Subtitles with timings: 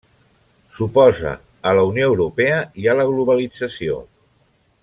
[0.77, 1.33] S'oposa
[1.71, 4.01] a la Unió Europea i a la globalització.